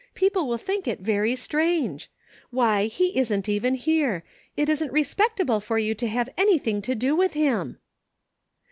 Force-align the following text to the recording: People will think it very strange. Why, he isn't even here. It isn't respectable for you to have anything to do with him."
People 0.15 0.47
will 0.47 0.57
think 0.57 0.87
it 0.87 0.99
very 0.99 1.35
strange. 1.35 2.09
Why, 2.49 2.87
he 2.87 3.15
isn't 3.15 3.47
even 3.47 3.75
here. 3.75 4.23
It 4.57 4.67
isn't 4.67 4.91
respectable 4.91 5.59
for 5.59 5.77
you 5.77 5.93
to 5.93 6.07
have 6.07 6.27
anything 6.39 6.81
to 6.81 6.95
do 6.95 7.15
with 7.15 7.33
him." 7.33 7.77